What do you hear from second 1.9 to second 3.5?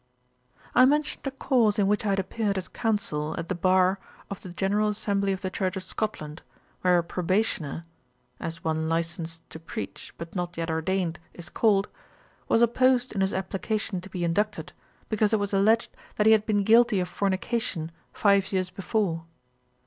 I had appeared as counsel at